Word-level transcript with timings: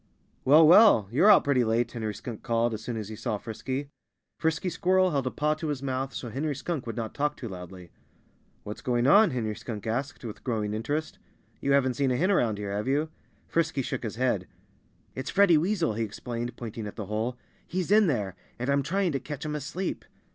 "Well, 0.45 0.67
well! 0.67 1.07
You're 1.11 1.29
out 1.29 1.43
pretty 1.43 1.63
late," 1.63 1.91
Henry 1.91 2.15
Skunk 2.15 2.41
called, 2.41 2.73
as 2.73 2.81
soon 2.81 2.97
as 2.97 3.09
he 3.09 3.15
saw 3.15 3.37
Frisky. 3.37 3.91
Frisky 4.35 4.71
Squirrel 4.71 5.11
held 5.11 5.27
a 5.27 5.29
paw 5.29 5.53
to 5.53 5.67
his 5.67 5.83
mouth, 5.83 6.11
so 6.11 6.31
Henry 6.31 6.55
Skunk 6.55 6.87
would 6.87 6.95
not 6.97 7.13
talk 7.13 7.37
too 7.37 7.47
loudly. 7.47 7.91
"What's 8.63 8.81
going 8.81 9.05
on?" 9.05 9.29
Henry 9.29 9.55
Skunk 9.55 9.85
asked, 9.85 10.25
with 10.25 10.43
growing 10.43 10.73
interest. 10.73 11.19
"You 11.61 11.73
haven't 11.73 11.93
seen 11.93 12.09
a 12.09 12.17
hen 12.17 12.31
around 12.31 12.57
here, 12.57 12.71
have 12.75 12.87
you?" 12.87 13.09
Frisky 13.47 13.83
shook 13.83 14.01
his 14.01 14.15
head. 14.15 14.47
"It's 15.13 15.29
Freddie 15.29 15.59
Weasel" 15.59 15.93
he 15.93 16.03
explained, 16.03 16.57
pointing 16.57 16.87
at 16.87 16.95
the 16.95 17.05
hole. 17.05 17.37
"He's 17.67 17.91
in 17.91 18.07
there; 18.07 18.35
and 18.57 18.71
I'm 18.71 18.81
trying 18.81 19.11
to 19.11 19.19
catch 19.19 19.45
him 19.45 19.53
asleep." 19.53 20.03